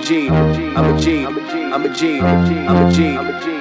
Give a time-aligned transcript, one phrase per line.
[0.00, 2.76] a G, I'm a G, I'm a G, I'm a G, I'm a G, I'm
[2.76, 3.12] a G,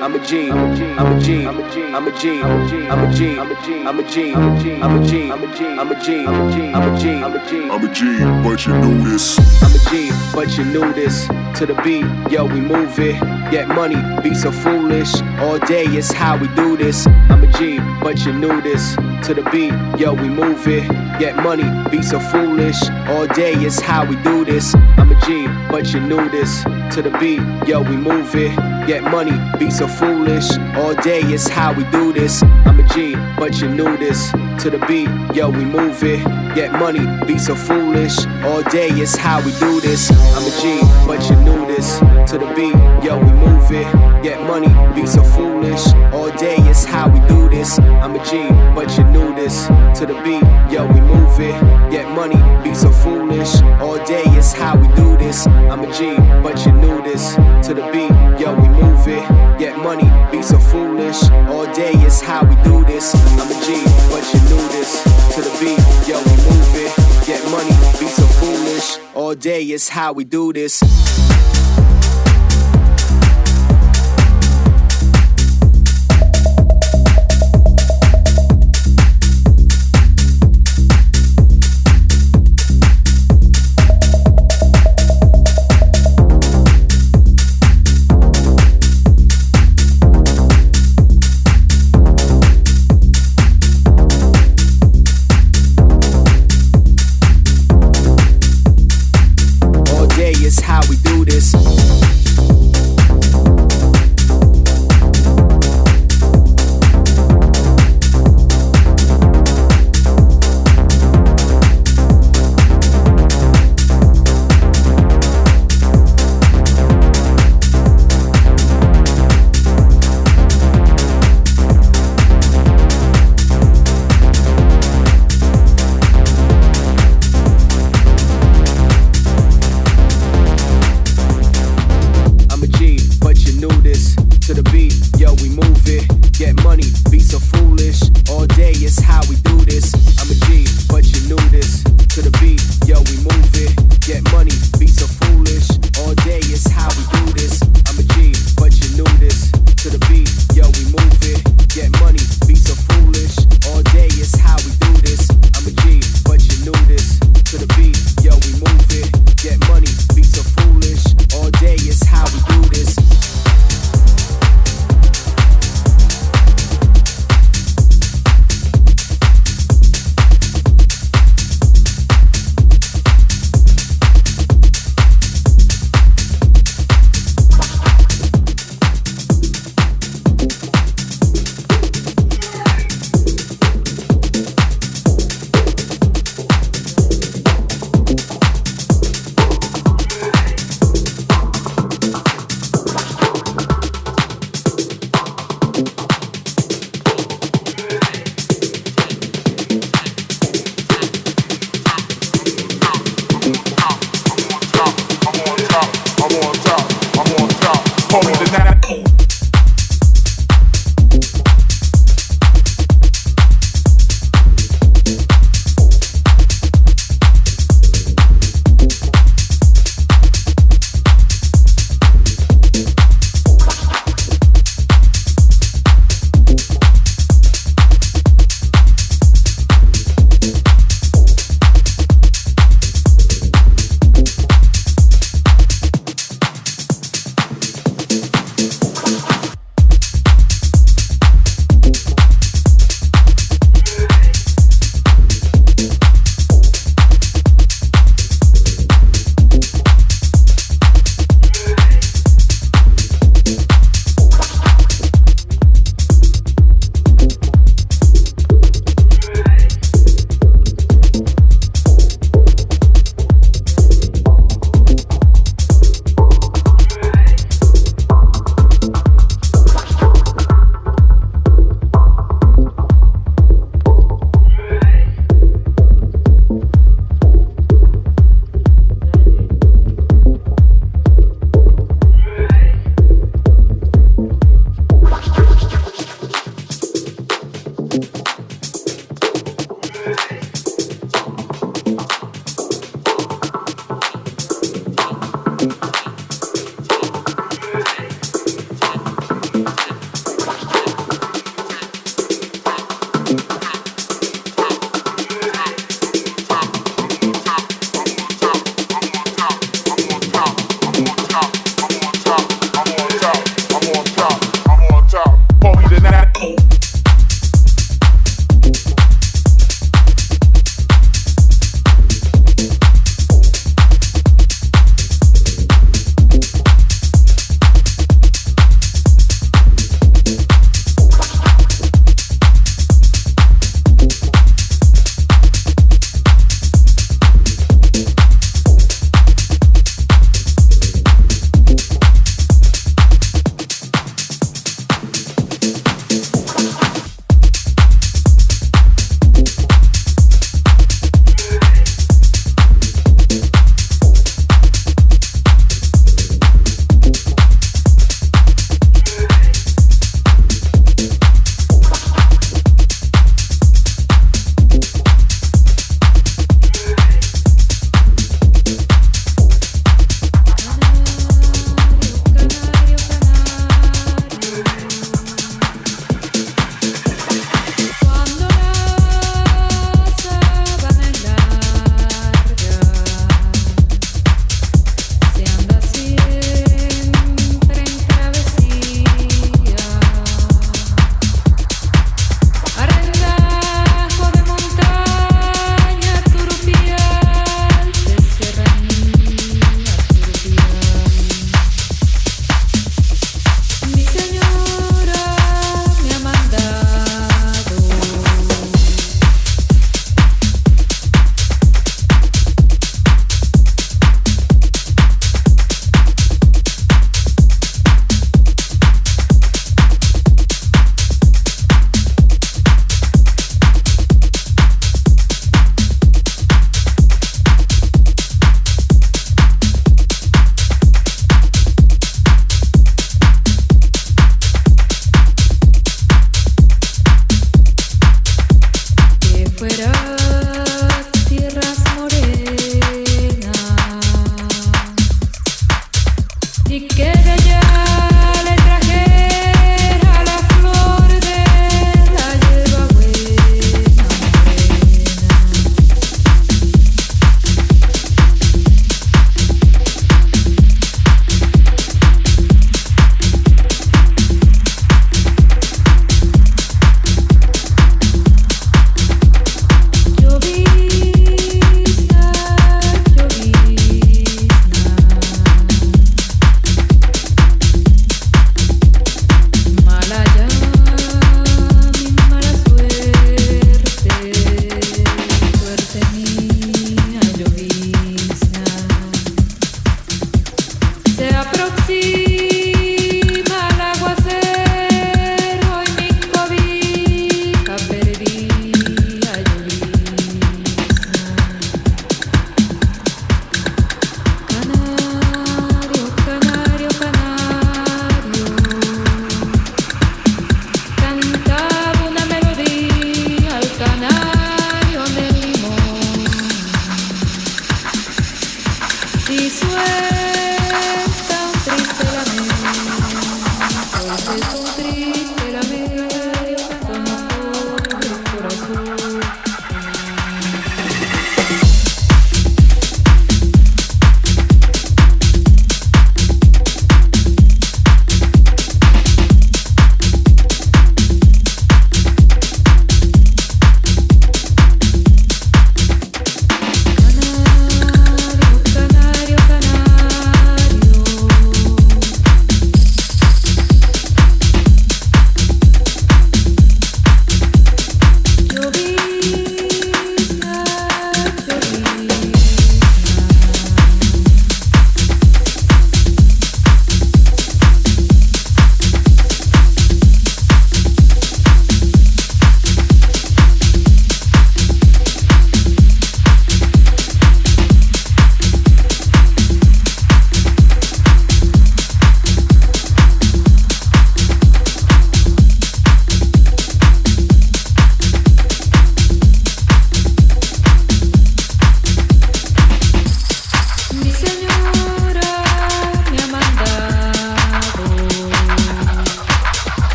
[0.00, 3.38] I'm a G, I'm a G, I'm a G, I'm a G, I'm a G,
[3.38, 6.72] I'm a G, I'm a G, I'm a G, I'm a G, I'm a G,
[6.72, 9.38] I'm a G, I'm a G, but you knew this.
[9.62, 11.26] I'm a G, but you knew this.
[11.58, 13.20] To the beat, yo, we move it.
[13.50, 15.20] Get money, be so foolish.
[15.40, 17.06] All day is how we do this.
[17.28, 18.94] I'm a G, but you knew this.
[19.26, 20.88] To the beat, yo, we move it.
[21.18, 22.88] Get money, be so foolish.
[23.08, 24.74] All day is how we do this.
[24.96, 26.62] I'm a G, but you knew this.
[26.94, 28.56] To the beat, yo, we move it.
[28.86, 30.50] Get money, be so foolish.
[30.76, 32.42] All day is how we do this.
[32.42, 34.30] I'm a G, but you knew this.
[34.62, 36.47] To the beat, yo, we move it.
[36.58, 38.18] Get money, be so foolish.
[38.42, 40.10] All day is how we do this.
[40.34, 42.00] I'm a G, but you knew this.
[42.32, 42.74] To the beat,
[43.04, 43.86] yo, we move it.
[44.24, 45.86] Get money, be so foolish.
[46.12, 47.78] All day is how we do this.
[47.78, 49.68] I'm a G, but you knew this.
[50.00, 51.54] To the beat, yo, we move it.
[51.92, 53.62] Get money, be so foolish.
[53.80, 55.46] All day is how we do this.
[55.46, 57.36] I'm a G, but you knew this.
[57.68, 59.22] To the beat, yo, we move it.
[59.60, 61.22] Get money, be so foolish.
[61.50, 63.14] All day is how we do this.
[63.14, 63.78] I'm a G,
[64.10, 65.04] but you knew this.
[65.34, 66.92] To the beat, yo, we move it.
[67.26, 68.98] Get money, be so foolish.
[69.14, 70.82] All day is how we do this.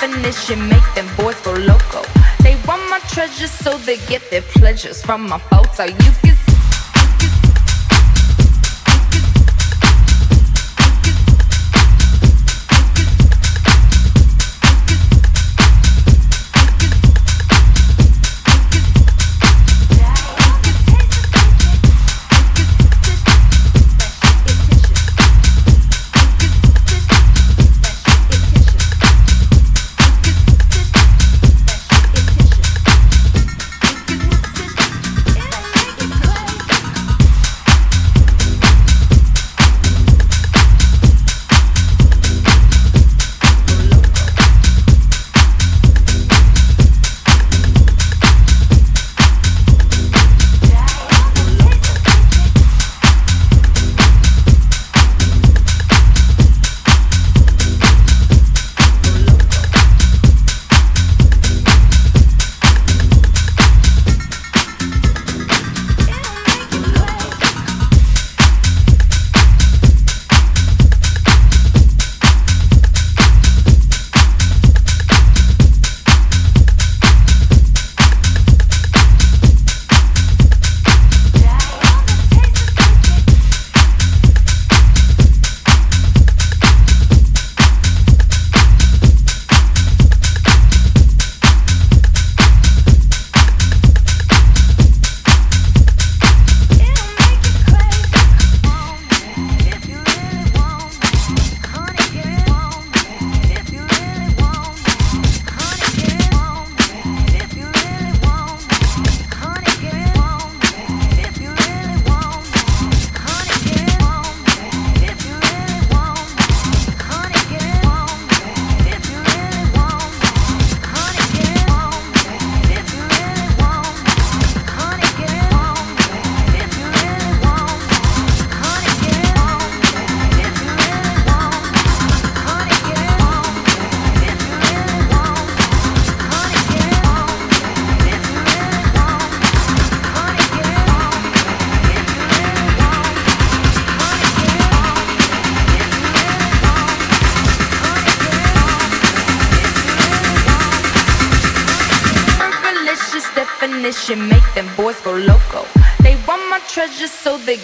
[0.00, 2.02] Definition make them boys go loco.
[2.42, 5.84] They want my treasures so they get their pleasures from my photo.
[5.84, 6.36] You can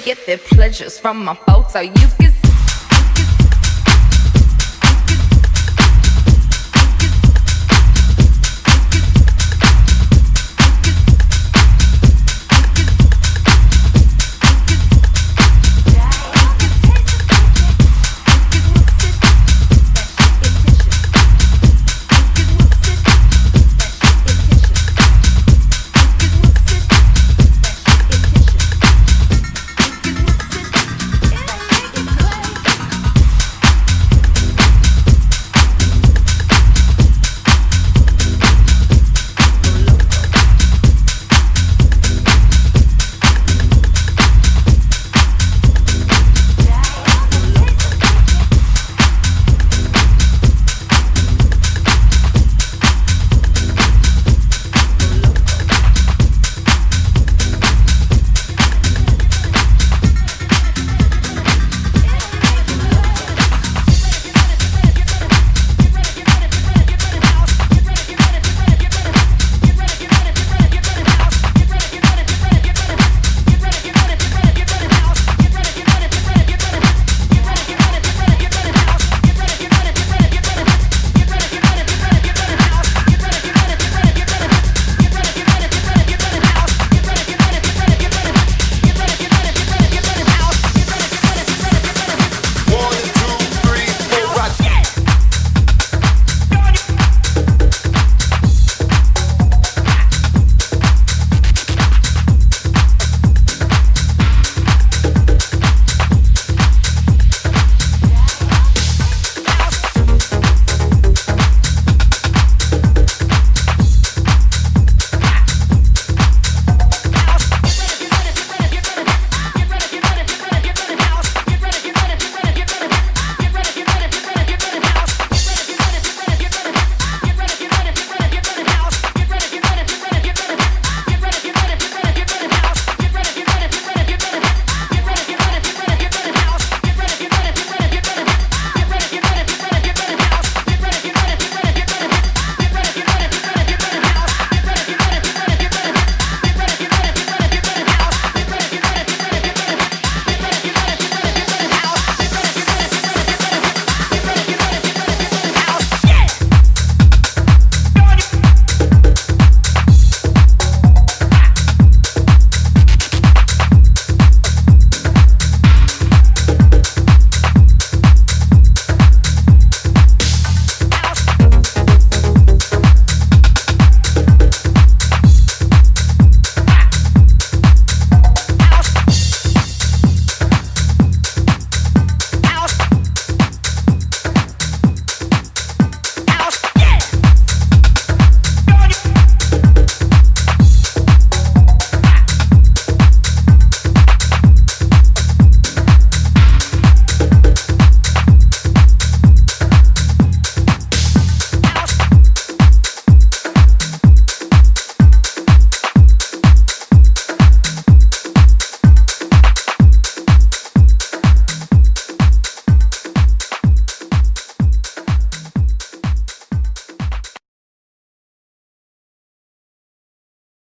[0.07, 1.81] get their pleasures from my photo.
[1.81, 2.33] You can